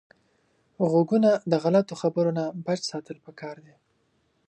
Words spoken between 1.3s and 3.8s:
د غلطو خبرو نه بچ ساتل پکار دي